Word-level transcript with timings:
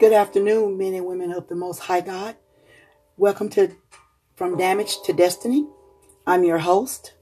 Good 0.00 0.14
afternoon, 0.14 0.78
men 0.78 0.94
and 0.94 1.04
women 1.04 1.30
of 1.30 1.48
the 1.48 1.54
Most 1.54 1.80
High 1.80 2.00
God. 2.00 2.34
Welcome 3.18 3.50
to 3.50 3.76
From 4.34 4.56
Damage 4.56 5.02
to 5.02 5.12
Destiny. 5.12 5.66
I'm 6.26 6.42
your 6.42 6.56
host, 6.56 7.12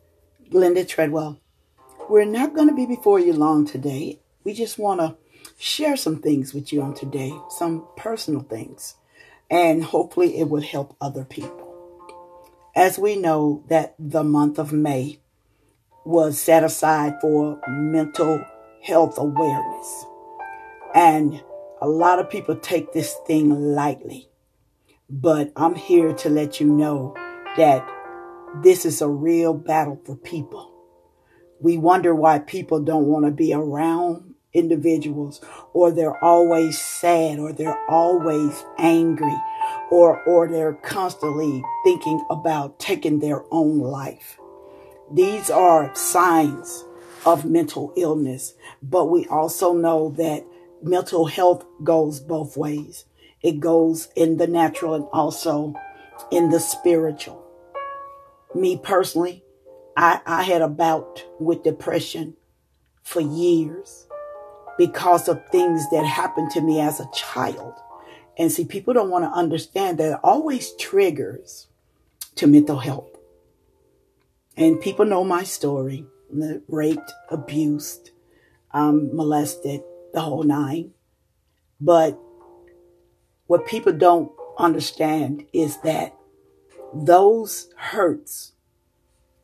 Glenda 0.48 0.86
Treadwell. 0.86 1.40
We're 2.08 2.24
not 2.24 2.54
going 2.54 2.68
to 2.68 2.74
be 2.76 2.86
before 2.86 3.18
you 3.18 3.32
long 3.32 3.66
today. 3.66 4.20
We 4.44 4.54
just 4.54 4.78
want 4.78 5.00
to 5.00 5.16
share 5.58 5.96
some 5.96 6.22
things 6.22 6.54
with 6.54 6.72
you 6.72 6.80
on 6.80 6.94
today, 6.94 7.36
some 7.50 7.84
personal 7.96 8.42
things, 8.42 8.94
and 9.50 9.82
hopefully 9.82 10.38
it 10.38 10.48
will 10.48 10.62
help 10.62 10.96
other 11.00 11.24
people. 11.24 11.74
As 12.76 12.96
we 12.96 13.16
know 13.16 13.64
that 13.66 13.96
the 13.98 14.22
month 14.22 14.56
of 14.56 14.72
May 14.72 15.18
was 16.04 16.38
set 16.38 16.62
aside 16.62 17.14
for 17.20 17.60
mental 17.66 18.44
health 18.84 19.18
awareness. 19.18 20.04
And 20.94 21.42
a 21.80 21.88
lot 21.88 22.18
of 22.18 22.30
people 22.30 22.56
take 22.56 22.92
this 22.92 23.14
thing 23.26 23.74
lightly. 23.74 24.28
But 25.10 25.52
I'm 25.56 25.74
here 25.74 26.12
to 26.12 26.28
let 26.28 26.60
you 26.60 26.66
know 26.66 27.14
that 27.56 27.88
this 28.62 28.84
is 28.84 29.00
a 29.00 29.08
real 29.08 29.54
battle 29.54 30.00
for 30.04 30.16
people. 30.16 30.72
We 31.60 31.78
wonder 31.78 32.14
why 32.14 32.40
people 32.40 32.80
don't 32.80 33.06
want 33.06 33.24
to 33.24 33.30
be 33.30 33.52
around 33.52 34.34
individuals 34.52 35.40
or 35.72 35.90
they're 35.90 36.22
always 36.24 36.78
sad 36.78 37.38
or 37.38 37.52
they're 37.52 37.78
always 37.88 38.64
angry 38.78 39.36
or 39.90 40.22
or 40.24 40.48
they're 40.48 40.74
constantly 40.74 41.62
thinking 41.84 42.24
about 42.30 42.78
taking 42.78 43.18
their 43.18 43.44
own 43.50 43.78
life. 43.78 44.38
These 45.12 45.50
are 45.50 45.94
signs 45.94 46.84
of 47.26 47.44
mental 47.44 47.92
illness, 47.96 48.54
but 48.82 49.06
we 49.06 49.26
also 49.26 49.72
know 49.72 50.10
that 50.16 50.44
mental 50.82 51.26
health 51.26 51.64
goes 51.82 52.20
both 52.20 52.56
ways. 52.56 53.04
It 53.42 53.60
goes 53.60 54.08
in 54.16 54.36
the 54.36 54.46
natural 54.46 54.94
and 54.94 55.04
also 55.12 55.74
in 56.30 56.50
the 56.50 56.60
spiritual. 56.60 57.44
Me 58.54 58.76
personally, 58.76 59.44
I, 59.96 60.20
I 60.26 60.42
had 60.42 60.62
a 60.62 60.68
bout 60.68 61.24
with 61.38 61.62
depression 61.62 62.36
for 63.02 63.20
years 63.20 64.06
because 64.76 65.28
of 65.28 65.46
things 65.50 65.88
that 65.90 66.04
happened 66.04 66.50
to 66.52 66.60
me 66.60 66.80
as 66.80 67.00
a 67.00 67.10
child. 67.12 67.74
And 68.36 68.52
see, 68.52 68.64
people 68.64 68.94
don't 68.94 69.10
want 69.10 69.24
to 69.24 69.30
understand 69.30 69.98
that 69.98 70.12
it 70.12 70.20
always 70.22 70.72
triggers 70.76 71.66
to 72.36 72.46
mental 72.46 72.78
health. 72.78 73.16
And 74.56 74.80
people 74.80 75.04
know 75.04 75.24
my 75.24 75.42
story 75.42 76.06
raped, 76.68 77.12
abused, 77.30 78.10
um, 78.72 79.14
molested, 79.14 79.82
the 80.12 80.20
whole 80.20 80.42
nine. 80.42 80.92
But 81.80 82.18
what 83.46 83.66
people 83.66 83.92
don't 83.92 84.32
understand 84.58 85.46
is 85.52 85.80
that 85.82 86.14
those 86.94 87.68
hurts, 87.76 88.52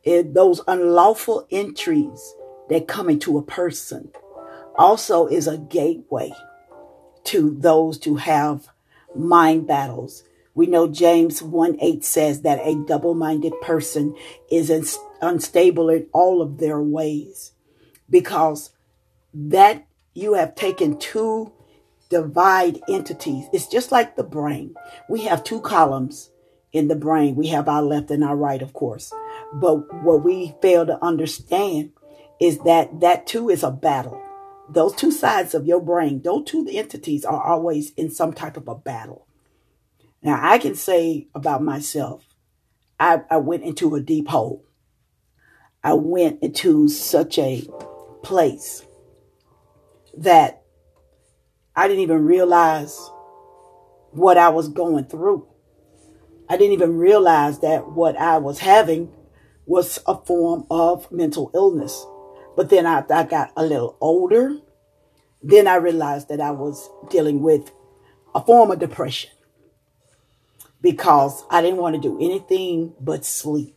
it, 0.03 0.33
those 0.33 0.61
unlawful 0.67 1.47
entries 1.51 2.35
that 2.69 2.87
come 2.87 3.09
into 3.09 3.37
a 3.37 3.43
person 3.43 4.11
also 4.77 5.27
is 5.27 5.47
a 5.47 5.57
gateway 5.57 6.31
to 7.23 7.55
those 7.59 7.97
to 7.99 8.15
have 8.15 8.67
mind 9.15 9.67
battles. 9.67 10.23
We 10.53 10.67
know 10.67 10.87
James 10.87 11.41
1 11.41 11.77
8 11.81 12.03
says 12.03 12.41
that 12.41 12.65
a 12.65 12.83
double 12.85 13.13
minded 13.13 13.53
person 13.61 14.15
is 14.49 14.97
unstable 15.21 15.89
in 15.89 16.07
all 16.13 16.41
of 16.41 16.59
their 16.59 16.81
ways 16.81 17.51
because 18.09 18.71
that 19.33 19.85
you 20.15 20.33
have 20.33 20.55
taken 20.55 20.97
two 20.97 21.51
divide 22.09 22.79
entities. 22.89 23.45
It's 23.53 23.67
just 23.67 23.91
like 23.91 24.15
the 24.15 24.23
brain. 24.23 24.73
We 25.09 25.25
have 25.25 25.43
two 25.43 25.61
columns 25.61 26.31
in 26.71 26.87
the 26.87 26.95
brain. 26.95 27.35
We 27.35 27.47
have 27.47 27.67
our 27.67 27.83
left 27.83 28.09
and 28.09 28.23
our 28.23 28.35
right, 28.35 28.61
of 28.61 28.73
course. 28.73 29.13
But 29.53 30.03
what 30.03 30.23
we 30.23 30.55
fail 30.61 30.85
to 30.85 31.03
understand 31.03 31.91
is 32.39 32.59
that 32.59 33.01
that 33.01 33.27
too 33.27 33.49
is 33.49 33.63
a 33.63 33.71
battle. 33.71 34.21
Those 34.69 34.95
two 34.95 35.11
sides 35.11 35.53
of 35.53 35.65
your 35.65 35.81
brain, 35.81 36.21
those 36.23 36.45
two 36.45 36.67
entities 36.71 37.25
are 37.25 37.43
always 37.43 37.91
in 37.91 38.09
some 38.09 38.33
type 38.33 38.57
of 38.57 38.67
a 38.67 38.75
battle. 38.75 39.27
Now, 40.23 40.39
I 40.41 40.57
can 40.57 40.75
say 40.75 41.27
about 41.35 41.61
myself, 41.61 42.25
I, 42.99 43.21
I 43.29 43.37
went 43.37 43.63
into 43.63 43.93
a 43.95 44.01
deep 44.01 44.29
hole. 44.29 44.65
I 45.83 45.93
went 45.93 46.41
into 46.41 46.87
such 46.87 47.37
a 47.37 47.67
place 48.23 48.84
that 50.17 50.63
I 51.75 51.87
didn't 51.87 52.03
even 52.03 52.25
realize 52.25 52.97
what 54.11 54.37
I 54.37 54.49
was 54.49 54.69
going 54.69 55.05
through. 55.05 55.47
I 56.47 56.57
didn't 56.57 56.73
even 56.73 56.97
realize 56.97 57.59
that 57.59 57.91
what 57.91 58.15
I 58.17 58.37
was 58.37 58.59
having 58.59 59.11
was 59.65 59.99
a 60.05 60.15
form 60.15 60.65
of 60.69 61.11
mental 61.11 61.51
illness. 61.53 62.05
But 62.55 62.69
then 62.69 62.85
I, 62.85 63.03
I 63.09 63.23
got 63.23 63.51
a 63.57 63.65
little 63.65 63.97
older. 63.99 64.57
Then 65.43 65.67
I 65.67 65.75
realized 65.75 66.29
that 66.29 66.39
I 66.39 66.51
was 66.51 66.89
dealing 67.09 67.41
with 67.41 67.71
a 68.33 68.41
form 68.41 68.71
of 68.71 68.79
depression 68.79 69.31
because 70.81 71.43
I 71.49 71.61
didn't 71.61 71.79
want 71.79 71.95
to 71.95 72.01
do 72.01 72.17
anything 72.19 72.93
but 72.99 73.25
sleep. 73.25 73.75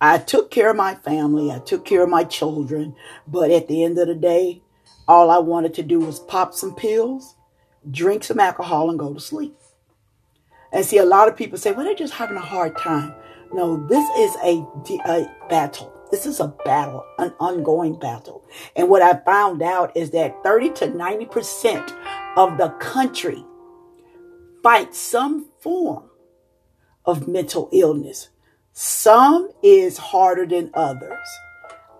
I 0.00 0.18
took 0.18 0.50
care 0.50 0.70
of 0.70 0.76
my 0.76 0.94
family, 0.94 1.50
I 1.50 1.58
took 1.58 1.86
care 1.86 2.02
of 2.02 2.10
my 2.10 2.24
children, 2.24 2.94
but 3.26 3.50
at 3.50 3.66
the 3.66 3.82
end 3.82 3.98
of 3.98 4.08
the 4.08 4.14
day, 4.14 4.62
all 5.08 5.30
I 5.30 5.38
wanted 5.38 5.74
to 5.74 5.82
do 5.82 6.00
was 6.00 6.20
pop 6.20 6.54
some 6.54 6.74
pills, 6.74 7.36
drink 7.90 8.24
some 8.24 8.40
alcohol, 8.40 8.90
and 8.90 8.98
go 8.98 9.14
to 9.14 9.20
sleep. 9.20 9.56
And 10.72 10.84
see, 10.84 10.98
a 10.98 11.04
lot 11.04 11.28
of 11.28 11.36
people 11.36 11.58
say, 11.58 11.72
well, 11.72 11.84
they're 11.84 11.94
just 11.94 12.14
having 12.14 12.36
a 12.36 12.40
hard 12.40 12.76
time. 12.76 13.14
No, 13.52 13.86
this 13.86 14.08
is 14.18 14.36
a, 14.42 14.66
a 15.08 15.30
battle. 15.48 15.92
This 16.10 16.26
is 16.26 16.40
a 16.40 16.48
battle, 16.64 17.04
an 17.18 17.32
ongoing 17.40 17.98
battle. 17.98 18.44
And 18.74 18.88
what 18.88 19.02
I 19.02 19.14
found 19.24 19.62
out 19.62 19.96
is 19.96 20.10
that 20.10 20.42
30 20.44 20.70
to 20.70 20.86
90% 20.88 22.36
of 22.36 22.58
the 22.58 22.68
country 22.80 23.44
fight 24.62 24.94
some 24.94 25.48
form 25.60 26.10
of 27.04 27.28
mental 27.28 27.68
illness. 27.72 28.28
Some 28.72 29.50
is 29.62 29.96
harder 29.96 30.46
than 30.46 30.70
others. 30.74 31.26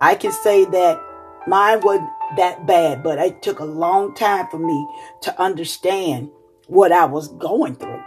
I 0.01 0.15
can 0.15 0.33
say 0.33 0.65
that 0.67 1.01
mine 1.47 1.81
wasn't 1.83 2.11
that 2.37 2.67
bad, 2.67 3.03
but 3.03 3.19
it 3.19 3.43
took 3.43 3.61
a 3.61 3.65
long 3.65 4.15
time 4.15 4.49
for 4.51 4.59
me 4.59 4.87
to 5.23 5.41
understand 5.41 6.31
what 6.67 6.93
I 6.93 7.05
was 7.05 7.29
going 7.29 7.77
through. 7.77 8.03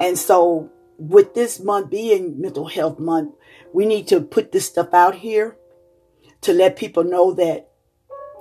And 0.00 0.18
so 0.18 0.70
with 0.98 1.34
this 1.34 1.60
month 1.60 1.90
being 1.90 2.40
mental 2.40 2.66
health 2.66 2.98
month, 2.98 3.34
we 3.72 3.86
need 3.86 4.08
to 4.08 4.20
put 4.20 4.52
this 4.52 4.66
stuff 4.66 4.94
out 4.94 5.16
here 5.16 5.56
to 6.42 6.52
let 6.52 6.76
people 6.76 7.04
know 7.04 7.32
that 7.34 7.70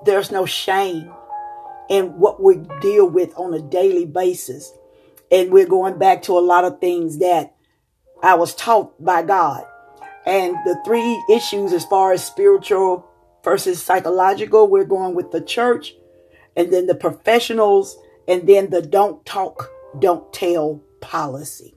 there's 0.05 0.31
no 0.31 0.45
shame 0.45 1.11
in 1.89 2.17
what 2.19 2.41
we 2.41 2.57
deal 2.81 3.07
with 3.07 3.33
on 3.37 3.53
a 3.53 3.61
daily 3.61 4.05
basis. 4.05 4.71
And 5.31 5.51
we're 5.51 5.67
going 5.67 5.97
back 5.97 6.23
to 6.23 6.37
a 6.37 6.39
lot 6.39 6.65
of 6.65 6.79
things 6.79 7.19
that 7.19 7.55
I 8.23 8.35
was 8.35 8.55
taught 8.55 9.03
by 9.03 9.23
God. 9.23 9.65
And 10.25 10.55
the 10.65 10.79
three 10.85 11.23
issues 11.29 11.73
as 11.73 11.85
far 11.85 12.13
as 12.13 12.23
spiritual 12.23 13.10
versus 13.43 13.81
psychological, 13.81 14.67
we're 14.67 14.85
going 14.85 15.15
with 15.15 15.31
the 15.31 15.41
church 15.41 15.93
and 16.55 16.71
then 16.71 16.87
the 16.87 16.95
professionals 16.95 17.97
and 18.27 18.47
then 18.47 18.69
the 18.69 18.81
don't 18.81 19.25
talk, 19.25 19.69
don't 19.99 20.31
tell 20.33 20.81
policy. 20.99 21.75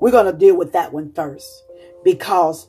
We're 0.00 0.10
going 0.10 0.26
to 0.26 0.38
deal 0.38 0.56
with 0.56 0.72
that 0.72 0.92
one 0.92 1.12
first 1.12 1.48
because 2.04 2.68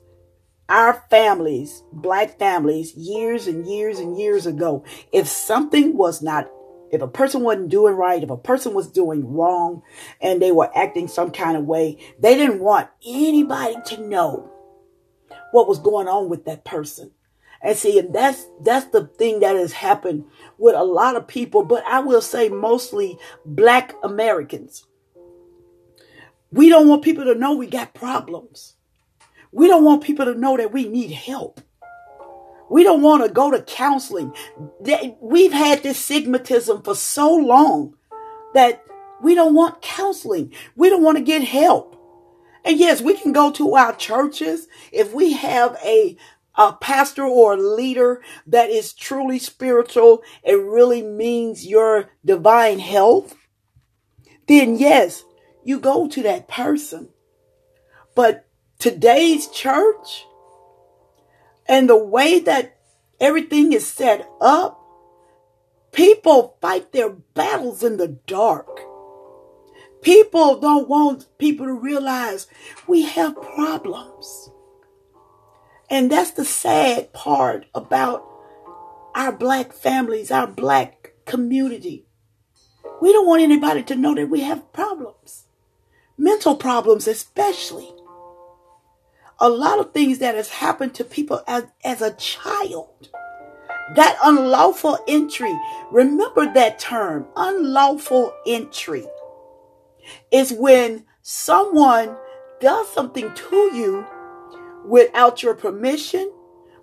our 0.70 1.04
families, 1.10 1.84
black 1.92 2.38
families, 2.40 2.96
years 2.96 3.48
and 3.48 3.68
years 3.68 4.00
and 4.00 4.18
years 4.18 4.46
ago, 4.46 4.84
if 5.12 5.28
something 5.28 5.98
was 5.98 6.22
not, 6.22 6.50
if 6.92 7.02
a 7.02 7.08
person 7.08 7.42
wasn't 7.42 7.70
doing 7.70 7.96
right, 7.96 8.24
if 8.24 8.30
a 8.30 8.38
person 8.38 8.74
was 8.74 8.92
doing 8.92 9.34
wrong 9.34 9.82
and 10.22 10.42
they 10.42 10.52
were 10.52 10.70
acting 10.78 11.08
some 11.08 11.32
kind 11.32 11.58
of 11.58 11.66
way, 11.66 11.98
they 12.20 12.36
didn't 12.38 12.60
want 12.60 12.90
anybody 13.06 13.76
to 13.88 14.08
know 14.08 14.50
what 15.52 15.68
was 15.68 15.80
going 15.80 16.08
on 16.08 16.30
with 16.30 16.46
that 16.46 16.66
person. 16.66 17.12
And 17.64 17.78
see, 17.78 17.98
and 17.98 18.14
that's 18.14 18.46
that's 18.62 18.88
the 18.88 19.08
thing 19.08 19.40
that 19.40 19.56
has 19.56 19.72
happened 19.72 20.26
with 20.58 20.76
a 20.76 20.84
lot 20.84 21.16
of 21.16 21.28
people, 21.28 21.64
but 21.64 21.84
I 21.88 22.00
will 22.00 22.22
say 22.22 22.50
mostly 22.50 23.18
black 23.46 23.96
Americans. 24.04 24.86
We 26.52 26.70
don't 26.70 26.88
want 26.88 27.04
people 27.04 27.24
to 27.24 27.36
know 27.36 27.56
we 27.56 27.68
got 27.68 27.94
problems. 27.94 28.76
We 29.52 29.68
don't 29.68 29.84
want 29.84 30.04
people 30.04 30.26
to 30.26 30.36
know 30.36 30.58
that 30.58 30.74
we 30.74 30.88
need 30.90 31.12
help. 31.12 31.62
We 32.70 32.84
don't 32.84 33.02
want 33.02 33.24
to 33.24 33.32
go 33.32 33.52
to 33.52 33.62
counseling. 33.62 34.34
We've 35.22 35.54
had 35.54 35.84
this 35.84 36.10
stigmatism 36.10 36.84
for 36.84 36.96
so 36.96 37.34
long 37.34 37.96
that 38.54 38.84
we 39.22 39.36
don't 39.36 39.54
want 39.54 39.82
counseling. 39.82 40.54
We 40.76 40.90
don't 40.90 41.04
want 41.04 41.18
to 41.18 41.24
get 41.24 41.44
help. 41.44 41.96
And 42.66 42.80
yes, 42.80 43.02
we 43.02 43.16
can 43.16 43.32
go 43.32 43.52
to 43.52 43.76
our 43.76 43.96
churches 43.96 44.68
if 44.92 45.14
we 45.14 45.34
have 45.34 45.78
a 45.84 46.18
a 46.56 46.74
pastor 46.74 47.24
or 47.24 47.54
a 47.54 47.76
leader 47.76 48.22
that 48.48 48.70
is 48.70 48.94
truly 48.94 49.40
spiritual. 49.40 50.22
It 50.44 50.60
really 50.60 51.02
means 51.02 51.66
your 51.66 52.10
divine 52.26 52.80
health 52.80 53.36
then 54.48 54.78
yes, 54.78 55.24
you 55.64 55.80
go 55.80 56.08
to 56.08 56.24
that 56.24 56.48
person. 56.48 57.10
But 58.16 58.48
today's 58.80 59.48
church 59.48 60.26
and 61.66 61.90
the 61.90 61.98
way 61.98 62.40
that 62.40 62.78
everything 63.20 63.74
is 63.74 63.88
set 63.88 64.30
up, 64.42 64.80
people 65.92 66.58
fight 66.62 66.92
their 66.92 67.10
battles 67.10 67.84
in 67.84 67.98
the 67.98 68.08
dark. 68.08 68.82
People 70.02 70.60
don't 70.60 70.90
want 70.90 71.30
people 71.38 71.66
to 71.66 71.74
realize 71.74 72.48
we 72.88 73.04
have 73.04 73.42
problems. 73.42 74.50
And 75.94 76.12
that's 76.12 76.32
the 76.32 76.44
sad 76.44 77.14
part 77.14 77.68
about 77.76 78.28
our 79.14 79.32
black 79.32 79.74
families, 79.74 80.32
our 80.32 80.48
black 80.48 81.14
community. 81.28 82.08
We 83.00 83.14
don't 83.14 83.28
want 83.28 83.44
anybody 83.44 83.84
to 83.84 83.96
know 83.96 84.16
that 84.16 84.28
we 84.28 84.42
have 84.42 84.74
problems. 84.74 85.46
Mental 86.18 86.56
problems, 86.56 87.08
especially. 87.08 87.94
A 89.40 89.48
lot 89.48 89.78
of 89.78 89.94
things 89.94 90.18
that 90.18 90.34
has 90.34 90.50
happened 90.50 90.96
to 90.96 91.04
people 91.04 91.44
as, 91.46 91.66
as 91.86 92.02
a 92.02 92.16
child. 92.16 93.10
That 93.94 94.18
unlawful 94.24 94.98
entry, 95.08 95.56
remember 95.92 96.52
that 96.56 96.80
term, 96.80 97.28
unlawful 97.36 98.34
entry 98.48 99.06
is 100.32 100.52
when 100.52 101.06
someone 101.22 102.18
does 102.60 102.92
something 102.92 103.32
to 103.36 103.56
you 103.76 104.08
without 104.86 105.44
your 105.44 105.54
permission, 105.54 106.32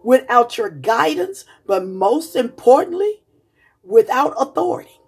without 0.02 0.56
your 0.56 0.70
guidance, 0.70 1.44
but 1.66 1.84
most 1.86 2.36
importantly, 2.36 3.22
without 3.82 4.34
authority. 4.38 5.00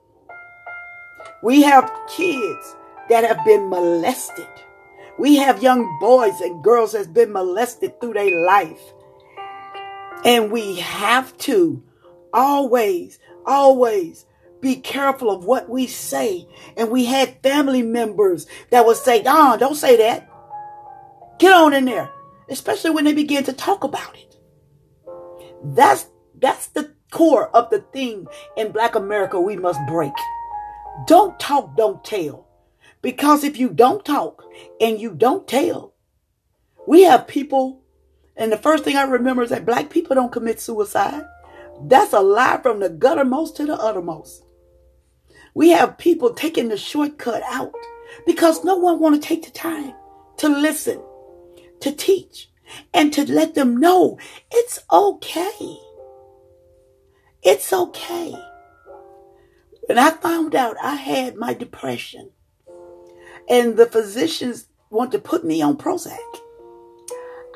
We 1.43 1.63
have 1.63 1.91
kids 2.09 2.77
that 3.09 3.25
have 3.25 3.45
been 3.45 3.69
molested. 3.69 4.47
We 5.19 5.37
have 5.37 5.63
young 5.63 5.99
boys 6.01 6.41
and 6.41 6.63
girls 6.63 6.93
that's 6.93 7.07
been 7.07 7.33
molested 7.33 8.01
through 8.01 8.15
their 8.15 8.45
life. 8.47 8.81
And 10.25 10.51
we 10.53 10.77
have 10.77 11.37
to 11.39 11.83
always, 12.33 13.19
always 13.45 14.25
be 14.61 14.77
careful 14.77 15.31
of 15.31 15.45
what 15.45 15.69
we 15.69 15.87
say. 15.87 16.47
And 16.77 16.91
we 16.91 17.05
had 17.05 17.43
family 17.43 17.83
members 17.83 18.47
that 18.71 18.87
would 18.87 18.97
say, 18.97 19.23
Don, 19.23 19.59
don't 19.59 19.75
say 19.75 19.97
that. 19.97 20.31
Get 21.39 21.53
on 21.53 21.75
in 21.75 21.85
there. 21.87 22.11
Especially 22.53 22.91
when 22.91 23.05
they 23.05 23.15
begin 23.15 23.43
to 23.45 23.53
talk 23.53 23.83
about 23.83 24.15
it. 24.17 24.37
That's, 25.65 26.07
that's 26.39 26.69
the 26.69 26.95
core 27.11 27.49
of 27.57 27.71
the 27.71 27.81
thing 27.81 28.27
in 28.57 28.73
black 28.73 28.95
America 28.95 29.41
we 29.41 29.57
must 29.57 29.81
break. 29.89 30.13
Don't 31.07 31.39
talk, 31.41 31.77
don't 31.77 32.05
tell. 32.05 32.47
Because 33.01 33.43
if 33.43 33.59
you 33.59 33.71
don't 33.71 34.05
talk 34.05 34.45
and 34.81 35.01
you 35.01 35.15
don't 35.15 35.49
tell, 35.49 35.95
we 36.87 37.03
have 37.03 37.27
people, 37.27 37.83
and 38.37 38.53
the 38.53 38.57
first 38.57 38.85
thing 38.85 38.97
I 38.97 39.05
remember 39.05 39.43
is 39.43 39.51
that 39.51 39.67
black 39.67 39.89
people 39.89 40.15
don't 40.15 40.33
commit 40.33 40.61
suicide. 40.61 41.25
That's 41.85 42.13
a 42.13 42.21
lie 42.21 42.61
from 42.63 42.81
the 42.81 42.91
guttermost 42.91 43.57
to 43.57 43.67
the 43.67 43.75
uttermost. 43.75 44.45
We 45.55 45.71
have 45.71 45.99
people 45.99 46.35
taking 46.35 46.69
the 46.69 46.77
shortcut 46.77 47.43
out 47.47 47.73
because 48.27 48.65
no 48.65 48.77
one 48.77 49.01
want 49.01 49.21
to 49.21 49.27
take 49.27 49.45
the 49.45 49.51
time 49.51 49.95
to 50.39 50.49
listen, 50.49 51.01
to 51.83 51.93
teach, 51.93 52.51
and 52.93 53.13
to 53.13 53.31
let 53.31 53.55
them 53.55 53.77
know 53.77 54.19
it's 54.51 54.81
okay. 54.91 55.79
It's 57.43 57.73
okay. 57.73 58.35
When 59.87 59.99
I 59.99 60.11
found 60.11 60.55
out 60.55 60.77
I 60.83 60.95
had 60.95 61.37
my 61.37 61.55
depression 61.55 62.31
and 63.49 63.77
the 63.77 63.87
physicians 63.87 64.69
want 64.91 65.13
to 65.13 65.19
put 65.19 65.45
me 65.45 65.61
on 65.61 65.77
Prozac, 65.77 66.19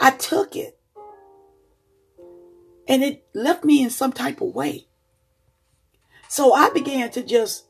I 0.00 0.10
took 0.10 0.56
it 0.56 0.78
and 2.88 3.02
it 3.02 3.26
left 3.32 3.64
me 3.64 3.82
in 3.82 3.90
some 3.90 4.12
type 4.12 4.40
of 4.40 4.54
way. 4.54 4.86
So 6.28 6.52
I 6.52 6.70
began 6.70 7.10
to 7.12 7.22
just 7.22 7.66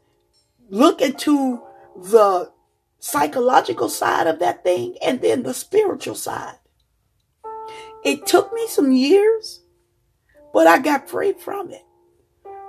look 0.69 1.01
into 1.01 1.63
the 1.95 2.51
psychological 3.07 3.89
side 3.89 4.27
of 4.27 4.41
that 4.41 4.65
thing 4.65 4.97
and 5.01 5.21
then 5.21 5.45
the 5.45 5.55
spiritual 5.55 6.17
side. 6.17 6.59
It 8.05 8.27
took 8.27 8.53
me 8.53 8.67
some 8.67 8.91
years, 8.91 9.63
but 10.53 10.67
I 10.67 10.81
got 10.81 11.09
free 11.09 11.33
from 11.33 11.71
it. 11.71 11.85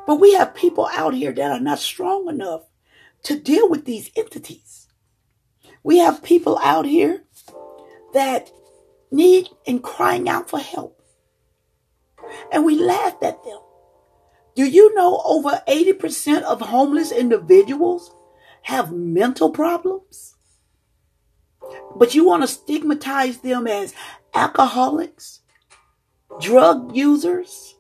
But 0.05 0.19
we 0.19 0.33
have 0.35 0.53
people 0.53 0.87
out 0.93 1.15
here 1.15 1.31
that 1.31 1.51
are 1.51 1.59
not 1.59 1.79
strong 1.79 2.29
enough 2.29 2.61
to 3.23 3.39
deal 3.39 3.67
with 3.67 3.85
these 3.85 4.11
entities. 4.15 4.87
We 5.83 5.97
have 5.97 6.23
people 6.23 6.59
out 6.59 6.85
here 6.85 7.23
that 8.13 8.51
need 9.11 9.49
and 9.65 9.81
crying 9.81 10.29
out 10.29 10.49
for 10.49 10.59
help. 10.59 11.01
And 12.51 12.63
we 12.63 12.77
laugh 12.77 13.15
at 13.23 13.43
them. 13.43 13.59
Do 14.55 14.65
you 14.65 14.93
know 14.93 15.21
over 15.25 15.61
80% 15.67 16.43
of 16.43 16.61
homeless 16.61 17.11
individuals 17.11 18.11
have 18.67 18.91
mental 18.91 19.49
problems? 19.49 20.35
But 21.95 22.13
you 22.13 22.25
want 22.25 22.43
to 22.43 22.47
stigmatize 22.49 23.37
them 23.37 23.65
as 23.65 23.93
alcoholics, 24.33 25.39
drug 26.41 26.93
users, 26.93 27.75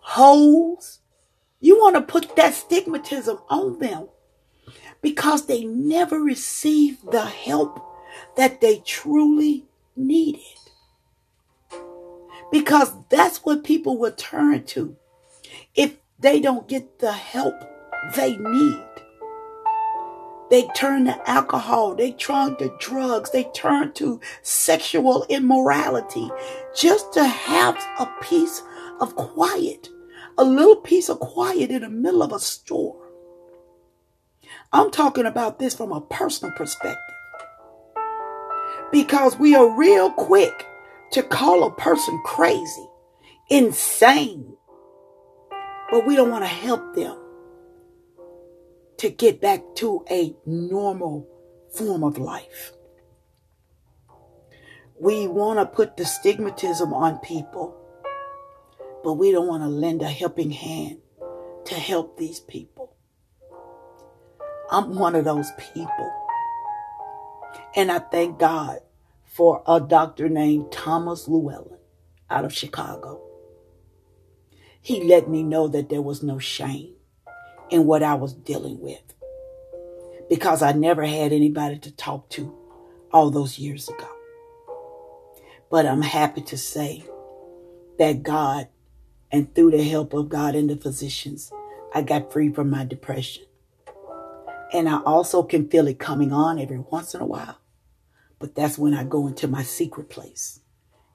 hoes. 0.00 1.00
You 1.60 1.78
want 1.78 1.96
to 1.96 2.02
put 2.02 2.36
that 2.36 2.52
stigmatism 2.52 3.40
on 3.48 3.78
them 3.78 4.08
because 5.00 5.46
they 5.46 5.64
never 5.64 6.20
received 6.20 7.10
the 7.10 7.24
help 7.24 7.82
that 8.36 8.60
they 8.60 8.82
truly 8.84 9.64
needed. 9.96 10.42
Because 12.52 12.92
that's 13.08 13.38
what 13.38 13.64
people 13.64 13.96
will 13.96 14.12
turn 14.12 14.64
to 14.64 14.94
if 15.74 15.96
they 16.18 16.38
don't 16.38 16.68
get 16.68 16.98
the 16.98 17.12
help 17.12 17.54
they 18.14 18.36
need. 18.36 18.85
They 20.48 20.68
turn 20.76 21.06
to 21.06 21.28
alcohol, 21.28 21.94
they 21.94 22.12
turn 22.12 22.56
to 22.56 22.72
drugs, 22.78 23.30
they 23.30 23.44
turn 23.54 23.92
to 23.94 24.20
sexual 24.42 25.26
immorality 25.28 26.30
just 26.74 27.12
to 27.14 27.24
have 27.24 27.76
a 27.98 28.06
piece 28.22 28.62
of 29.00 29.16
quiet, 29.16 29.88
a 30.38 30.44
little 30.44 30.76
piece 30.76 31.08
of 31.08 31.18
quiet 31.18 31.70
in 31.70 31.82
the 31.82 31.90
middle 31.90 32.22
of 32.22 32.32
a 32.32 32.38
storm. 32.38 33.02
I'm 34.72 34.90
talking 34.90 35.26
about 35.26 35.58
this 35.58 35.74
from 35.74 35.90
a 35.90 36.00
personal 36.00 36.54
perspective. 36.54 37.14
Because 38.92 39.36
we 39.38 39.56
are 39.56 39.76
real 39.76 40.12
quick 40.12 40.66
to 41.12 41.22
call 41.24 41.64
a 41.64 41.74
person 41.74 42.20
crazy, 42.24 42.86
insane, 43.50 44.56
but 45.90 46.06
we 46.06 46.14
don't 46.14 46.30
want 46.30 46.44
to 46.44 46.48
help 46.48 46.94
them 46.94 47.18
to 48.98 49.10
get 49.10 49.40
back 49.40 49.62
to 49.76 50.04
a 50.10 50.34
normal 50.44 51.28
form 51.74 52.02
of 52.02 52.18
life. 52.18 52.72
We 54.98 55.26
want 55.26 55.58
to 55.58 55.66
put 55.66 55.96
the 55.96 56.04
stigmatism 56.04 56.92
on 56.92 57.18
people, 57.18 57.76
but 59.04 59.14
we 59.14 59.30
don't 59.30 59.46
want 59.46 59.62
to 59.62 59.68
lend 59.68 60.02
a 60.02 60.08
helping 60.08 60.50
hand 60.50 60.98
to 61.66 61.74
help 61.74 62.16
these 62.16 62.40
people. 62.40 62.94
I'm 64.70 64.96
one 64.96 65.14
of 65.14 65.24
those 65.24 65.50
people. 65.58 66.12
And 67.74 67.92
I 67.92 67.98
thank 67.98 68.38
God 68.38 68.80
for 69.24 69.62
a 69.66 69.80
doctor 69.80 70.28
named 70.28 70.72
Thomas 70.72 71.28
Llewellyn 71.28 71.78
out 72.30 72.44
of 72.44 72.54
Chicago. 72.54 73.20
He 74.80 75.04
let 75.04 75.28
me 75.28 75.42
know 75.42 75.68
that 75.68 75.88
there 75.88 76.02
was 76.02 76.22
no 76.22 76.38
shame 76.38 76.95
in 77.70 77.86
what 77.86 78.02
I 78.02 78.14
was 78.14 78.34
dealing 78.34 78.80
with 78.80 79.02
because 80.28 80.62
I 80.62 80.72
never 80.72 81.04
had 81.04 81.32
anybody 81.32 81.78
to 81.80 81.92
talk 81.92 82.28
to 82.30 82.54
all 83.12 83.30
those 83.30 83.58
years 83.58 83.88
ago. 83.88 84.08
But 85.70 85.86
I'm 85.86 86.02
happy 86.02 86.42
to 86.42 86.56
say 86.56 87.04
that 87.98 88.22
God, 88.22 88.68
and 89.32 89.52
through 89.54 89.72
the 89.72 89.82
help 89.82 90.12
of 90.12 90.28
God 90.28 90.54
and 90.54 90.70
the 90.70 90.76
physicians, 90.76 91.52
I 91.94 92.02
got 92.02 92.32
free 92.32 92.52
from 92.52 92.70
my 92.70 92.84
depression. 92.84 93.44
And 94.72 94.88
I 94.88 94.98
also 94.98 95.42
can 95.42 95.68
feel 95.68 95.86
it 95.86 95.98
coming 95.98 96.32
on 96.32 96.58
every 96.58 96.78
once 96.78 97.14
in 97.14 97.20
a 97.20 97.26
while. 97.26 97.58
But 98.38 98.54
that's 98.54 98.78
when 98.78 98.94
I 98.94 99.04
go 99.04 99.26
into 99.26 99.48
my 99.48 99.62
secret 99.62 100.10
place 100.10 100.60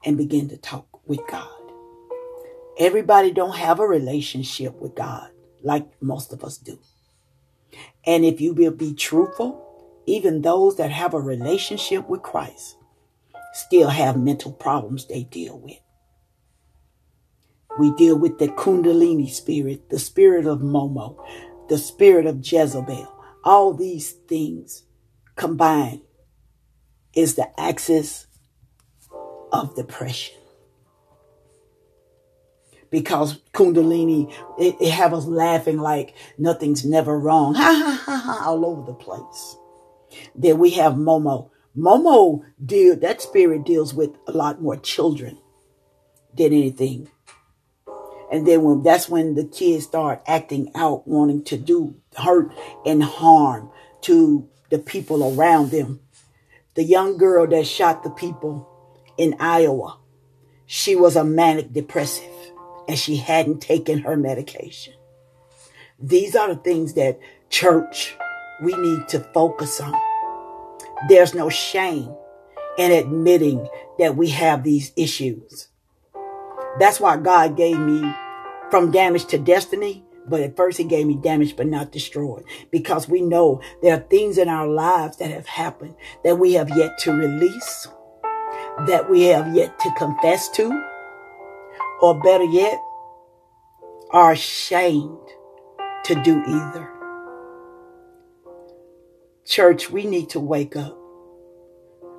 and 0.04 0.16
begin 0.16 0.48
to 0.48 0.56
talk 0.56 1.06
with 1.06 1.20
God. 1.28 1.48
Everybody 2.78 3.30
don't 3.30 3.56
have 3.56 3.78
a 3.78 3.86
relationship 3.86 4.74
with 4.80 4.94
God 4.94 5.30
like 5.64 5.86
most 6.02 6.32
of 6.32 6.44
us 6.44 6.58
do. 6.58 6.78
And 8.04 8.24
if 8.24 8.40
you 8.40 8.52
will 8.52 8.72
be 8.72 8.94
truthful, 8.94 9.68
even 10.06 10.42
those 10.42 10.76
that 10.76 10.90
have 10.90 11.14
a 11.14 11.20
relationship 11.20 12.08
with 12.08 12.22
Christ 12.22 12.76
still 13.52 13.90
have 13.90 14.16
mental 14.16 14.52
problems 14.52 15.06
they 15.06 15.24
deal 15.24 15.58
with. 15.58 15.78
We 17.78 17.92
deal 17.92 18.18
with 18.18 18.38
the 18.38 18.48
Kundalini 18.48 19.30
spirit, 19.30 19.88
the 19.88 19.98
spirit 19.98 20.46
of 20.46 20.60
Momo, 20.60 21.16
the 21.68 21.78
spirit 21.78 22.26
of 22.26 22.40
Jezebel, 22.44 23.10
All 23.44 23.72
these 23.72 24.12
things 24.12 24.84
combined 25.36 26.02
is 27.14 27.34
the 27.34 27.48
axis 27.58 28.26
of 29.52 29.74
depression. 29.74 30.41
Because 32.92 33.38
Kundalini, 33.54 34.30
it, 34.58 34.76
it 34.78 34.90
have 34.90 35.14
us 35.14 35.24
laughing 35.24 35.78
like 35.78 36.14
nothing's 36.38 36.84
never 36.84 37.18
wrong. 37.18 37.54
Ha 37.62 37.72
ha 37.72 38.02
ha 38.04 38.16
ha 38.18 38.50
all 38.50 38.66
over 38.66 38.82
the 38.82 38.94
place. 38.94 39.56
Then 40.36 40.58
we 40.58 40.70
have 40.72 40.92
Momo. 40.92 41.50
Momo 41.76 42.44
deal 42.64 42.94
that 42.96 43.22
spirit 43.22 43.64
deals 43.64 43.94
with 43.94 44.10
a 44.28 44.32
lot 44.32 44.60
more 44.60 44.76
children 44.76 45.38
than 46.36 46.52
anything. 46.52 47.10
And 48.30 48.46
then 48.46 48.62
when 48.62 48.82
that's 48.82 49.08
when 49.08 49.34
the 49.34 49.44
kids 49.44 49.84
start 49.84 50.22
acting 50.26 50.70
out, 50.74 51.08
wanting 51.08 51.44
to 51.44 51.56
do 51.56 51.96
hurt 52.16 52.52
and 52.84 53.02
harm 53.02 53.70
to 54.02 54.48
the 54.68 54.78
people 54.78 55.34
around 55.34 55.70
them. 55.70 56.00
The 56.74 56.84
young 56.84 57.16
girl 57.16 57.46
that 57.46 57.66
shot 57.66 58.02
the 58.02 58.10
people 58.10 58.68
in 59.16 59.36
Iowa, 59.38 59.98
she 60.66 60.96
was 60.96 61.16
a 61.16 61.24
manic 61.24 61.72
depressive 61.72 62.31
and 62.88 62.98
she 62.98 63.16
hadn't 63.16 63.60
taken 63.60 64.00
her 64.00 64.16
medication. 64.16 64.94
These 65.98 66.34
are 66.34 66.48
the 66.48 66.60
things 66.60 66.94
that 66.94 67.20
church 67.48 68.16
we 68.62 68.74
need 68.76 69.08
to 69.08 69.20
focus 69.32 69.80
on. 69.80 69.94
There's 71.08 71.34
no 71.34 71.48
shame 71.48 72.14
in 72.78 72.90
admitting 72.90 73.68
that 73.98 74.16
we 74.16 74.30
have 74.30 74.62
these 74.62 74.92
issues. 74.96 75.68
That's 76.78 77.00
why 77.00 77.18
God 77.18 77.56
gave 77.56 77.78
me 77.78 78.12
from 78.70 78.90
damage 78.90 79.26
to 79.26 79.38
destiny. 79.38 80.04
But 80.26 80.40
at 80.40 80.56
first 80.56 80.78
he 80.78 80.84
gave 80.84 81.06
me 81.06 81.16
damage, 81.16 81.56
but 81.56 81.66
not 81.66 81.90
destroyed 81.90 82.44
because 82.70 83.08
we 83.08 83.20
know 83.20 83.60
there 83.82 83.96
are 83.96 84.00
things 84.00 84.38
in 84.38 84.48
our 84.48 84.68
lives 84.68 85.16
that 85.16 85.32
have 85.32 85.46
happened 85.46 85.96
that 86.22 86.38
we 86.38 86.52
have 86.52 86.70
yet 86.70 86.96
to 86.98 87.12
release, 87.12 87.88
that 88.86 89.10
we 89.10 89.24
have 89.24 89.54
yet 89.54 89.78
to 89.80 89.90
confess 89.98 90.48
to, 90.50 90.70
or 92.02 92.20
better 92.20 92.44
yet, 92.44 92.78
are 94.10 94.32
ashamed 94.32 95.18
to 96.04 96.14
do 96.22 96.42
either. 96.46 96.88
Church, 99.46 99.90
we 99.90 100.04
need 100.04 100.30
to 100.30 100.40
wake 100.40 100.76
up. 100.76 100.98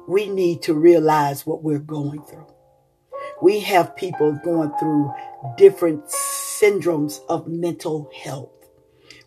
We 0.08 0.28
need 0.28 0.62
to 0.64 0.74
realize 0.74 1.46
what 1.46 1.64
we're 1.64 1.80
going 1.80 2.24
through. 2.24 2.48
We 3.42 3.60
have 3.62 3.96
people 3.96 4.40
going 4.44 4.72
through 4.80 5.14
different 5.58 6.06
syndromes 6.06 7.20
of 7.28 7.48
mental 7.48 8.10
health. 8.24 8.52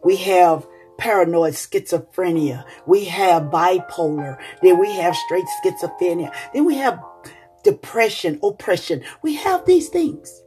We 0.02 0.16
have 0.16 0.66
paranoid 0.98 1.54
schizophrenia. 1.54 2.64
We 2.86 3.04
have 3.06 3.44
bipolar. 3.44 4.38
Then 4.62 4.78
we 4.78 4.92
have 4.96 5.14
straight 5.16 5.44
schizophrenia. 5.62 6.34
Then 6.54 6.64
we 6.64 6.76
have 6.76 6.98
depression, 7.62 8.38
oppression. 8.42 9.02
We 9.22 9.34
have 9.34 9.66
these 9.66 9.88
things. 9.88 10.42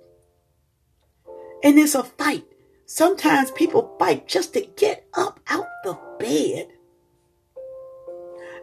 And 1.64 1.78
it's 1.78 1.96
a 1.96 2.04
fight. 2.04 2.46
Sometimes 2.86 3.52
people 3.52 3.96
fight 4.00 4.28
just 4.28 4.54
to 4.54 4.62
get 4.62 5.08
up 5.14 5.40
out 5.48 5.68
the 5.84 6.00
bed. 6.20 6.70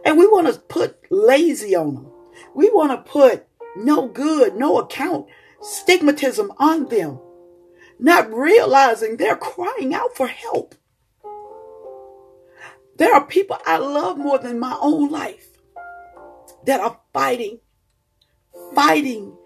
And 0.03 0.17
we 0.17 0.27
want 0.27 0.53
to 0.53 0.59
put 0.59 0.99
lazy 1.11 1.75
on 1.75 1.95
them. 1.95 2.11
We 2.53 2.69
want 2.69 2.91
to 2.91 3.11
put 3.11 3.45
no 3.75 4.07
good, 4.07 4.55
no 4.55 4.79
account, 4.79 5.27
stigmatism 5.61 6.49
on 6.57 6.87
them, 6.87 7.19
not 7.99 8.31
realizing 8.31 9.17
they're 9.17 9.35
crying 9.35 9.93
out 9.93 10.15
for 10.15 10.27
help. 10.27 10.75
There 12.97 13.13
are 13.13 13.25
people 13.25 13.57
I 13.65 13.77
love 13.77 14.17
more 14.17 14.39
than 14.39 14.59
my 14.59 14.77
own 14.81 15.09
life 15.09 15.49
that 16.65 16.79
are 16.79 16.99
fighting, 17.13 17.59
fighting 18.73 19.37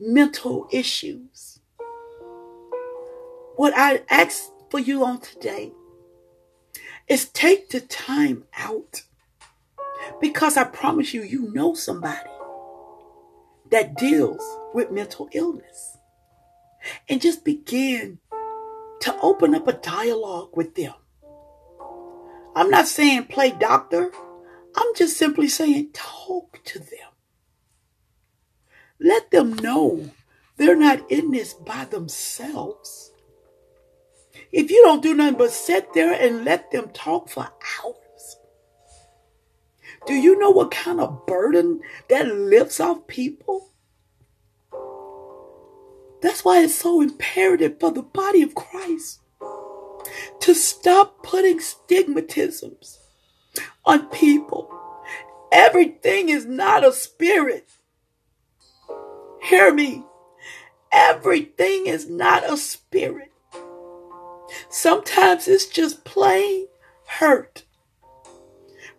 mental 0.00 0.68
issues. 0.72 1.60
What 3.56 3.74
I 3.76 4.02
ask 4.08 4.44
for 4.70 4.80
you 4.80 5.04
on 5.04 5.20
today 5.20 5.72
is 7.08 7.28
take 7.28 7.68
the 7.70 7.80
time 7.80 8.44
out 8.56 9.02
because 10.20 10.56
I 10.56 10.64
promise 10.64 11.12
you, 11.12 11.22
you 11.22 11.52
know 11.52 11.74
somebody 11.74 12.30
that 13.70 13.96
deals 13.96 14.42
with 14.72 14.90
mental 14.90 15.28
illness. 15.32 15.96
And 17.08 17.20
just 17.20 17.44
begin 17.44 18.18
to 19.00 19.16
open 19.20 19.54
up 19.54 19.68
a 19.68 19.72
dialogue 19.72 20.56
with 20.56 20.74
them. 20.74 20.94
I'm 22.56 22.70
not 22.70 22.88
saying 22.88 23.24
play 23.26 23.50
doctor. 23.52 24.10
I'm 24.76 24.94
just 24.96 25.16
simply 25.16 25.48
saying 25.48 25.90
talk 25.92 26.60
to 26.64 26.78
them. 26.78 27.10
Let 29.00 29.30
them 29.30 29.54
know 29.54 30.10
they're 30.56 30.76
not 30.76 31.10
in 31.10 31.30
this 31.30 31.54
by 31.54 31.84
themselves. 31.84 33.11
If 34.52 34.70
you 34.70 34.82
don't 34.84 35.02
do 35.02 35.14
nothing 35.14 35.38
but 35.38 35.50
sit 35.50 35.94
there 35.94 36.12
and 36.12 36.44
let 36.44 36.70
them 36.70 36.90
talk 36.92 37.30
for 37.30 37.44
hours, 37.44 38.36
do 40.06 40.14
you 40.14 40.38
know 40.38 40.50
what 40.50 40.70
kind 40.70 41.00
of 41.00 41.26
burden 41.26 41.80
that 42.08 42.26
lifts 42.26 42.78
off 42.78 43.06
people? 43.06 43.70
That's 46.20 46.44
why 46.44 46.62
it's 46.62 46.74
so 46.74 47.00
imperative 47.00 47.80
for 47.80 47.90
the 47.90 48.02
body 48.02 48.42
of 48.42 48.54
Christ 48.54 49.20
to 50.40 50.54
stop 50.54 51.22
putting 51.22 51.58
stigmatisms 51.58 52.98
on 53.84 54.06
people. 54.08 54.70
Everything 55.50 56.28
is 56.28 56.46
not 56.46 56.84
a 56.84 56.92
spirit. 56.92 57.68
Hear 59.42 59.72
me. 59.72 60.04
Everything 60.92 61.86
is 61.86 62.08
not 62.08 62.48
a 62.48 62.56
spirit. 62.56 63.31
Sometimes 64.68 65.48
it's 65.48 65.66
just 65.66 66.04
plain 66.04 66.66
hurt 67.06 67.64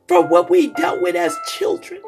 from 0.08 0.30
what 0.30 0.50
we 0.50 0.68
dealt 0.74 1.02
with 1.02 1.16
as 1.16 1.36
children. 1.58 2.02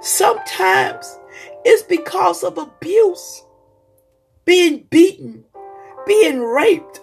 Sometimes 0.00 1.18
it's 1.64 1.82
because 1.82 2.42
of 2.42 2.58
abuse, 2.58 3.44
being 4.44 4.86
beaten, 4.90 5.44
being 6.06 6.40
raped, 6.40 7.00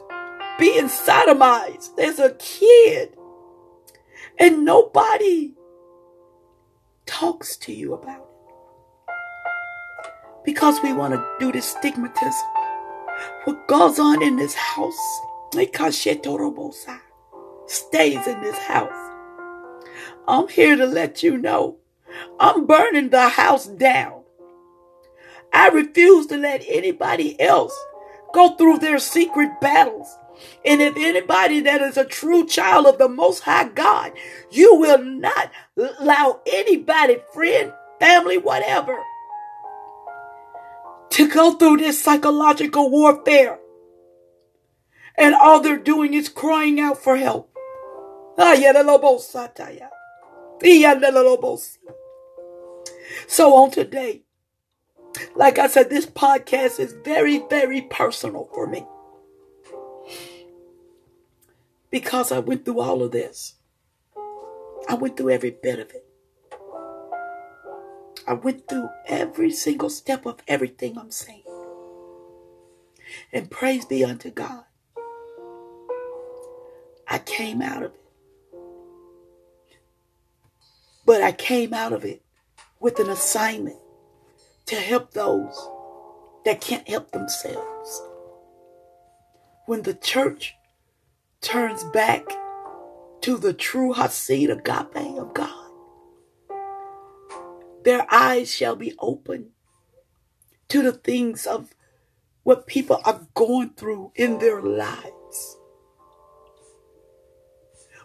being 0.60 0.86
sodomized. 0.86 1.96
There's 1.96 2.20
a 2.20 2.32
kid, 2.32 3.15
and 4.39 4.65
nobody 4.65 5.54
talks 7.06 7.56
to 7.58 7.74
you 7.74 7.94
about 7.94 8.20
it 8.20 8.25
because 10.44 10.82
we 10.84 10.94
want 10.94 11.13
to 11.13 11.25
do 11.39 11.51
this 11.51 11.74
stigmatism. 11.75 12.54
What 13.46 13.67
goes 13.67 14.00
on 14.00 14.22
in 14.22 14.36
this 14.38 14.55
house 14.55 15.20
stays 17.67 18.27
in 18.27 18.41
this 18.41 18.58
house. 18.58 19.12
I'm 20.27 20.48
here 20.48 20.75
to 20.75 20.86
let 20.86 21.24
you 21.24 21.38
know 21.38 21.77
I'm 22.39 22.65
burning 22.65 23.10
the 23.10 23.29
house 23.29 23.65
down. 23.67 24.24
I 25.53 25.70
refuse 25.70 26.27
to 26.27 26.38
let 26.38 26.63
anybody 26.67 27.39
else 27.39 27.74
go 28.34 28.55
through 28.55 28.79
their 28.79 29.00
secret 29.00 29.62
battles. 29.62 30.17
And 30.65 30.82
if 30.82 30.96
anybody 30.98 31.62
that 31.62 31.82
is 31.82 31.98
a 31.98 32.05
true 32.05 32.46
child 32.46 32.86
of 32.86 32.98
the 32.98 33.08
Most 33.08 33.41
High 33.41 33.70
God, 33.70 34.12
you 34.51 34.75
will 34.75 35.01
not 35.01 35.51
allow 35.77 36.41
anybody, 36.46 37.17
friend, 37.34 37.72
family, 38.00 38.38
whatever, 38.38 38.98
to 41.15 41.29
go 41.29 41.53
through 41.53 41.77
this 41.77 42.03
psychological 42.03 42.89
warfare. 42.89 43.57
And 45.17 45.34
all 45.34 45.62
they're 45.62 45.77
doing 45.77 46.13
is 46.13 46.27
crying 46.27 46.77
out 46.81 46.98
for 46.98 47.15
help. 47.15 47.50
Ah, 48.38 48.53
so 53.27 53.55
on 53.55 53.72
today, 53.72 54.24
like 55.38 55.57
I 55.57 55.67
said, 55.67 55.89
this 55.89 56.05
podcast 56.05 56.81
is 56.81 56.93
very, 57.05 57.41
very 57.50 57.84
personal 57.84 58.50
for 58.53 58.67
me. 58.67 58.86
Because 61.91 62.34
I 62.34 62.39
went 62.39 62.65
through 62.65 62.81
all 62.81 63.01
of 63.01 63.12
this. 63.12 63.55
I 64.89 64.95
went 64.95 65.15
through 65.15 65.29
every 65.29 65.51
bit 65.51 65.79
of 65.79 65.91
it. 65.91 66.04
I 68.27 68.34
went 68.34 68.67
through 68.67 68.89
every 69.07 69.51
single 69.51 69.89
step 69.89 70.25
of 70.25 70.39
everything 70.48 70.98
I'm 70.98 71.12
saying. 71.12 71.43
And 73.31 73.51
praise 73.51 73.86
be 73.86 74.03
unto 74.03 74.31
God. 74.31 74.63
I 77.07 77.19
came 77.19 77.62
out 77.62 77.84
of 77.84 77.93
it. 77.93 78.01
But 81.05 81.22
I 81.22 81.31
came 81.31 81.74
out 81.74 81.93
of 81.93 82.03
it 82.03 82.24
with 82.79 83.00
an 83.00 83.10
assignment 83.10 83.77
to 84.65 84.75
help 84.75 85.12
those 85.12 85.69
that 86.45 86.62
can't 86.62 86.88
help 86.88 87.12
themselves. 87.12 88.01
When 89.67 89.84
the 89.84 89.93
church 89.93 90.55
turns 91.41 91.84
back 91.86 92.25
to 93.22 93.38
the 93.38 93.53
true 93.53 93.93
Hasid 93.93 94.51
agape 94.51 95.17
of 95.17 95.34
God. 95.34 95.64
Their 97.86 98.08
eyes 98.12 98.51
shall 98.51 98.75
be 98.75 98.96
open 98.98 99.51
to 100.70 100.82
the 100.82 100.92
things 100.92 101.46
of 101.46 101.75
what 102.42 102.65
people 102.65 103.00
are 103.06 103.27
going 103.36 103.70
through 103.70 104.12
in 104.15 104.39
their 104.39 104.60
lives. 104.60 105.58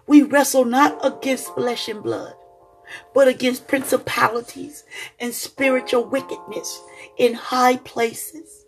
We 0.07 0.21
wrestle 0.23 0.67
not 0.67 0.99
against 1.03 1.55
flesh 1.55 1.89
and 1.89 2.03
blood, 2.03 2.35
but 3.15 3.27
against 3.27 3.69
principalities 3.69 4.85
and 5.19 5.33
spiritual 5.33 6.05
wickedness 6.05 6.83
in 7.17 7.33
high 7.33 7.79
places. 7.79 8.67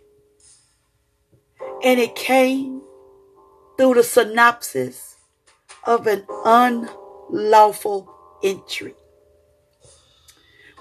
And 1.85 2.01
it 2.01 2.17
came 2.17 2.81
through 3.77 3.95
the 3.95 4.03
synopsis 4.03 5.17
of 5.85 6.07
an 6.07 6.25
unlawful 6.47 8.15
entry. 8.43 8.95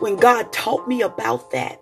When 0.01 0.15
God 0.15 0.51
taught 0.51 0.88
me 0.88 1.03
about 1.03 1.51
that, 1.51 1.79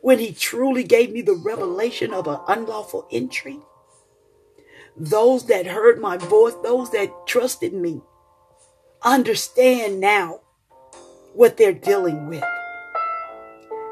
when 0.00 0.20
He 0.20 0.32
truly 0.32 0.84
gave 0.84 1.10
me 1.10 1.20
the 1.20 1.34
revelation 1.34 2.14
of 2.14 2.28
an 2.28 2.38
unlawful 2.46 3.08
entry, 3.10 3.58
those 4.96 5.46
that 5.46 5.66
heard 5.66 6.00
my 6.00 6.18
voice, 6.18 6.54
those 6.62 6.92
that 6.92 7.26
trusted 7.26 7.74
me, 7.74 8.00
understand 9.02 9.98
now 9.98 10.38
what 11.34 11.56
they're 11.56 11.72
dealing 11.72 12.28
with. 12.28 12.44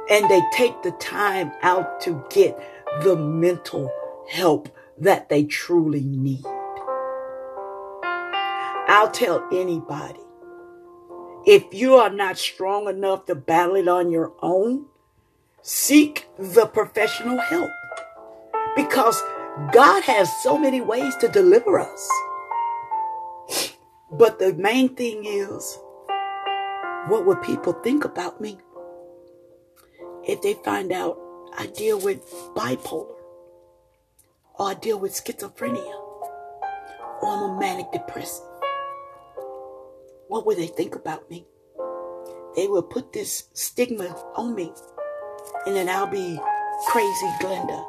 And 0.09 0.31
they 0.31 0.41
take 0.53 0.81
the 0.85 0.93
time 0.93 1.51
out 1.63 2.01
to 2.03 2.25
get 2.31 2.57
the 3.03 3.17
mental 3.17 3.93
help 4.31 4.69
that 4.97 5.29
they 5.29 5.43
truly 5.43 6.03
need. 6.03 6.47
I'll 8.87 9.11
tell 9.11 9.45
anybody 9.53 10.21
if 11.47 11.73
you 11.73 11.95
are 11.95 12.11
not 12.11 12.39
strong 12.39 12.89
enough 12.89 13.27
to 13.27 13.35
battle 13.35 13.77
it 13.77 13.89
on 13.89 14.11
your 14.11 14.33
own, 14.43 14.87
seek 15.63 16.27
the 16.39 16.67
professional 16.67 17.39
help 17.39 17.71
because 18.77 19.23
God 19.73 20.03
has 20.05 20.31
so 20.43 20.59
many 20.59 20.81
ways 20.81 21.15
to 21.17 21.29
deliver 21.29 21.79
us. 21.79 22.11
But 24.13 24.39
the 24.39 24.53
main 24.55 24.95
thing 24.97 25.25
is, 25.25 25.79
what 27.09 27.27
would 27.27 27.43
people 27.43 27.73
think 27.73 28.05
about 28.05 28.41
me 28.41 28.59
if 30.27 30.43
they 30.43 30.55
find 30.55 30.93
out 30.93 31.19
I 31.57 31.67
deal 31.67 31.99
with 31.99 32.23
bipolar 32.55 33.15
or 34.59 34.71
I 34.71 34.75
deal 34.75 34.99
with 34.99 35.13
schizophrenia 35.13 35.95
or 37.23 37.29
I'm 37.29 37.57
a 37.57 37.59
manic 37.59 37.93
depressive? 37.93 38.50
What 40.31 40.47
would 40.47 40.59
they 40.59 40.69
think 40.69 40.95
about 40.95 41.29
me? 41.29 41.45
They 42.55 42.69
will 42.69 42.85
put 42.85 43.13
this 43.13 43.49
stigma 43.53 44.15
on 44.37 44.55
me 44.55 44.73
and 45.67 45.75
then 45.75 45.89
I'll 45.89 46.07
be 46.07 46.39
crazy 46.87 47.27
Glenda 47.41 47.85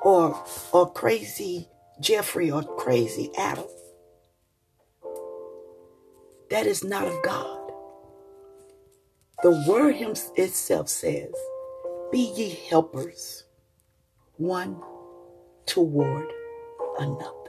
or 0.00 0.42
or 0.72 0.90
crazy 0.90 1.68
Jeffrey 2.00 2.50
or 2.50 2.62
crazy 2.62 3.30
Adam. 3.36 3.66
That 6.48 6.66
is 6.66 6.82
not 6.82 7.06
of 7.06 7.22
God. 7.22 7.70
The 9.42 9.66
word 9.68 9.96
itself 10.38 10.88
says, 10.88 11.34
Be 12.10 12.32
ye 12.34 12.48
helpers 12.70 13.44
one 14.38 14.80
toward 15.66 16.32
another. 16.98 17.43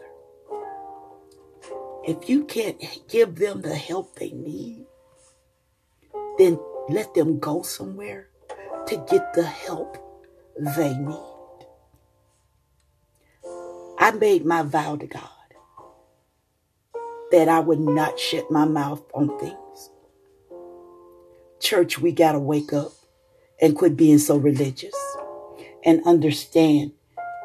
If 2.07 2.29
you 2.29 2.43
can't 2.45 2.79
give 3.09 3.37
them 3.37 3.61
the 3.61 3.73
help 3.73 4.15
they 4.15 4.29
need, 4.29 4.85
then 6.37 6.59
let 6.87 7.15
them 7.15 7.39
go 7.39 7.63
somewhere 7.63 8.29
to 8.85 9.05
get 9.09 9.33
the 9.33 9.43
help 9.43 9.97
they 10.77 10.95
need. 10.95 11.65
I 13.97 14.11
made 14.11 14.45
my 14.45 14.61
vow 14.61 14.97
to 14.97 15.07
God 15.07 15.23
that 17.31 17.49
I 17.49 17.59
would 17.59 17.79
not 17.79 18.19
shut 18.19 18.51
my 18.51 18.65
mouth 18.65 19.01
on 19.15 19.39
things. 19.39 19.89
Church, 21.59 21.97
we 21.97 22.11
got 22.11 22.33
to 22.33 22.39
wake 22.39 22.71
up 22.71 22.91
and 23.59 23.75
quit 23.75 23.97
being 23.97 24.19
so 24.19 24.37
religious 24.37 24.93
and 25.83 26.05
understand 26.05 26.91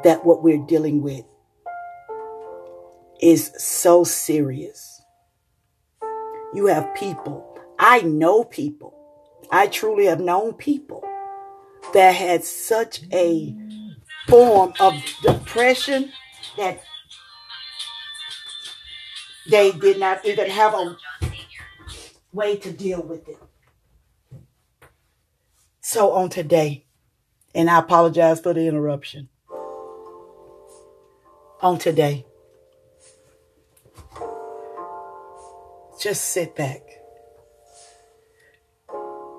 that 0.05 0.27
what 0.27 0.43
we're 0.43 0.67
dealing 0.67 1.01
with 1.01 1.25
is 3.21 3.53
so 3.59 4.05
serious. 4.05 5.03
You 6.55 6.67
have 6.67 6.95
people, 6.95 7.59
I 7.79 8.01
know 8.03 8.45
people, 8.45 8.95
I 9.51 9.67
truly 9.67 10.07
have 10.07 10.21
known 10.21 10.55
people 10.55 11.05
that 11.93 12.15
had 12.15 12.45
such 12.45 13.03
a 13.13 13.55
form 14.29 14.73
of 14.81 14.95
depression 15.23 16.13
that 16.57 16.83
they 19.49 19.73
did 19.73 19.99
not 19.99 20.25
even 20.25 20.49
have 20.51 20.75
a 20.75 20.97
way 22.33 22.57
to 22.57 22.71
deal 22.73 23.03
with 23.03 23.29
it. 23.29 23.39
So 25.81 26.13
on 26.13 26.29
today, 26.31 26.85
and 27.55 27.69
I 27.69 27.81
apologize 27.81 28.41
for 28.41 28.55
the 28.55 28.67
interruption. 28.67 29.29
On 31.63 31.79
today, 31.79 32.25
just 36.01 36.27
sit 36.27 36.57
back 36.57 36.81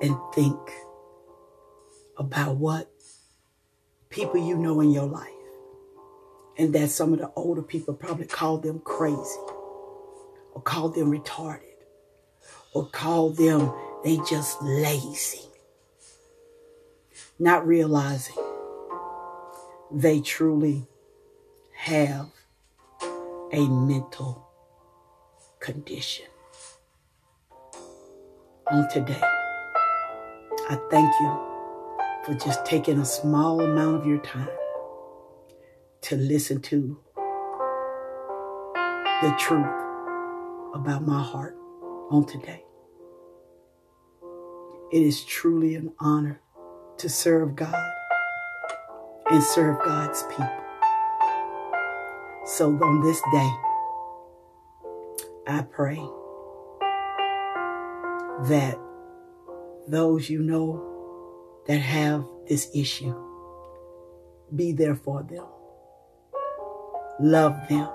and 0.02 0.16
think 0.34 0.60
about 2.18 2.56
what 2.58 2.88
people 4.10 4.46
you 4.46 4.56
know 4.56 4.80
in 4.80 4.92
your 4.92 5.08
life 5.08 5.28
and 6.58 6.74
that 6.76 6.90
some 6.90 7.14
of 7.14 7.20
the 7.20 7.32
older 7.36 7.64
people 7.64 7.96
probably 7.96 8.28
call 8.28 8.60
them 8.60 8.80
crazy 8.80 9.40
or 10.54 10.62
call 10.64 10.90
them 10.90 11.12
retarded 11.12 11.62
or 12.74 12.88
call 12.90 13.32
them 13.32 13.74
they 14.04 14.18
just 14.30 14.62
lazy. 14.62 15.46
Not 17.40 17.66
realizing 17.66 18.36
they 19.92 20.22
truly 20.22 20.88
have 21.76 22.30
a 23.52 23.68
mental 23.68 24.48
condition. 25.60 26.31
On 28.72 28.88
today, 28.88 29.20
I 30.70 30.80
thank 30.90 31.14
you 31.20 31.40
for 32.24 32.34
just 32.36 32.66
taking 32.66 33.00
a 33.00 33.06
small 33.06 33.60
amount 33.60 33.98
of 33.98 34.08
your 34.08 34.20
time 34.20 34.48
to 36.04 36.16
listen 36.16 36.62
to 36.62 36.98
the 38.74 39.36
truth 39.38 39.66
about 40.74 41.06
my 41.06 41.22
heart 41.22 41.58
on 42.12 42.26
today. 42.26 42.64
It 44.90 45.02
is 45.02 45.26
truly 45.26 45.76
an 45.76 45.92
honor 46.00 46.40
to 47.00 47.10
serve 47.10 47.58
God 47.58 47.92
and 49.30 49.44
serve 49.44 49.84
God's 49.84 50.24
people. 50.30 50.50
So 52.46 52.70
on 52.82 53.02
this 53.04 53.22
day, 53.34 53.52
I 55.46 55.62
pray 55.64 56.02
that 58.48 58.78
those 59.88 60.30
you 60.30 60.42
know 60.42 61.64
that 61.68 61.78
have 61.78 62.26
this 62.48 62.70
issue, 62.74 63.16
be 64.56 64.72
there 64.72 64.96
for 64.96 65.24
them 65.24 65.46
love 67.22 67.56
them, 67.70 67.88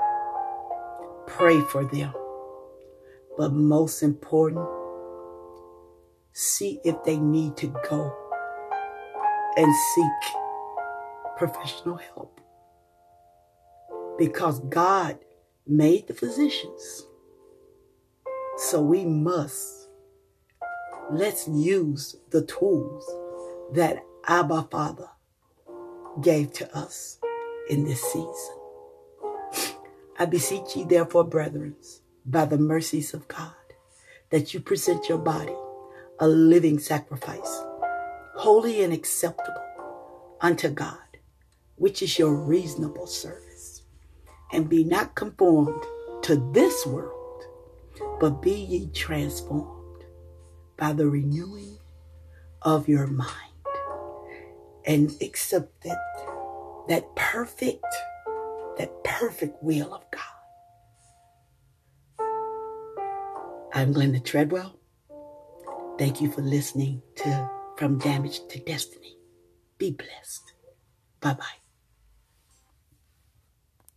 pray 1.27 1.61
for 1.61 1.85
them. 1.85 2.13
But 3.37 3.53
most 3.53 4.03
important, 4.03 4.67
see 6.33 6.81
if 6.85 7.03
they 7.05 7.19
need 7.19 7.57
to 7.59 7.67
go 7.89 8.15
and 9.57 9.73
seek 9.95 10.35
professional 11.37 11.97
help. 11.97 12.41
Because 14.19 14.61
God 14.61 15.19
made 15.67 16.07
the 16.07 16.15
physicians. 16.15 17.07
So 18.57 18.81
we 18.81 19.05
must, 19.05 19.86
let's 21.11 21.47
use 21.49 22.17
the 22.31 22.43
tools 22.43 23.09
that 23.73 24.05
Abba 24.27 24.69
Father 24.71 25.09
gave 26.21 26.53
to 26.55 26.77
us 26.77 27.19
in 27.69 27.85
this 27.85 28.03
season. 28.03 28.57
I 30.19 30.25
beseech 30.25 30.75
ye 30.75 30.85
therefore, 30.85 31.25
brethren, 31.25 31.77
by 32.25 32.47
the 32.47 32.59
mercies 32.59 33.15
of 33.15 33.29
God, 33.29 33.53
that 34.31 34.55
you 34.55 34.61
present 34.61 35.09
your 35.09 35.19
body 35.19 35.55
a 36.19 36.27
living 36.27 36.79
sacrifice, 36.79 37.63
holy 38.35 38.83
and 38.83 38.93
acceptable 38.93 39.63
unto 40.41 40.71
God, 40.71 40.97
which 41.77 42.03
is 42.03 42.19
your 42.19 42.35
reasonable 42.35 43.07
service. 43.07 43.83
And 44.53 44.69
be 44.69 44.85
not 44.85 45.15
conformed 45.15 45.83
to 46.23 46.37
this 46.53 46.87
world, 46.87 47.45
but 48.19 48.41
be 48.41 48.53
ye 48.53 48.89
transformed 48.95 49.76
by 50.77 50.93
the 50.93 51.09
renewing 51.09 51.79
of 52.63 52.89
your 52.89 53.07
mind 53.07 53.31
and 54.87 55.15
accept 55.21 55.83
that, 55.83 55.99
that 56.89 57.15
perfect, 57.17 57.85
that 58.79 59.05
perfect 59.05 59.63
will 59.63 59.95
of 59.95 60.05
God. 60.11 60.23
I'm 63.75 63.93
Glenda 63.93 64.25
Treadwell. 64.25 64.79
Thank 65.99 66.21
you 66.21 66.31
for 66.31 66.43
listening 66.43 67.03
to 67.17 67.51
From 67.77 67.99
Damage 67.99 68.41
to 68.49 68.59
Destiny. 68.61 69.17
Be 69.79 69.91
blessed. 69.91 70.53
Bye 71.21 71.35
bye. 71.35 71.66